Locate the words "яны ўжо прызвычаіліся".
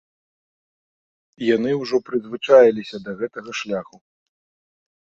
1.55-2.97